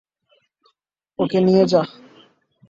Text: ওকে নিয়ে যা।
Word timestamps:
ওকে 1.19 1.39
নিয়ে 1.41 1.63
যা। 1.71 1.81